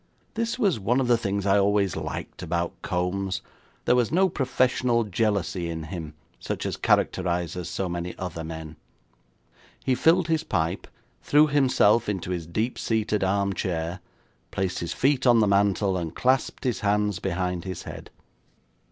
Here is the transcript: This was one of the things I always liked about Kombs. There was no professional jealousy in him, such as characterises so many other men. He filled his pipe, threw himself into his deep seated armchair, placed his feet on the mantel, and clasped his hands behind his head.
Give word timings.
This 0.33 0.57
was 0.57 0.79
one 0.79 0.99
of 0.99 1.07
the 1.07 1.15
things 1.15 1.45
I 1.45 1.59
always 1.59 1.95
liked 1.95 2.41
about 2.41 2.81
Kombs. 2.81 3.41
There 3.85 3.95
was 3.95 4.11
no 4.11 4.29
professional 4.29 5.03
jealousy 5.03 5.69
in 5.69 5.83
him, 5.83 6.15
such 6.39 6.65
as 6.65 6.75
characterises 6.75 7.69
so 7.69 7.87
many 7.87 8.17
other 8.17 8.43
men. 8.43 8.77
He 9.85 9.93
filled 9.93 10.27
his 10.27 10.43
pipe, 10.43 10.87
threw 11.21 11.45
himself 11.45 12.09
into 12.09 12.31
his 12.31 12.47
deep 12.47 12.79
seated 12.79 13.23
armchair, 13.23 13.99
placed 14.49 14.79
his 14.79 14.91
feet 14.93 15.27
on 15.27 15.39
the 15.39 15.45
mantel, 15.47 15.95
and 15.97 16.15
clasped 16.15 16.63
his 16.63 16.79
hands 16.79 17.19
behind 17.19 17.63
his 17.63 17.83
head. 17.83 18.09